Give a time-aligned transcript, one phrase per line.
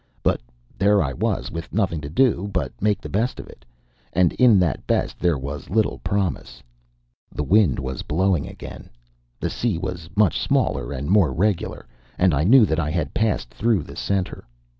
[0.23, 0.41] But
[0.79, 3.63] there I was, with nothing to do but make the best of it,
[4.13, 6.63] and in that best there was little promise.
[7.31, 8.89] The wind was blowing again,
[9.39, 11.85] the sea was much smaller and more regular,
[12.17, 14.47] and I knew that I had passed through the center.